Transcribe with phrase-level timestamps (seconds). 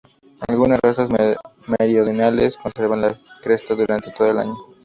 [0.47, 1.09] Algunas razas
[1.67, 4.55] meridionales conservan la cresta durante todo el año.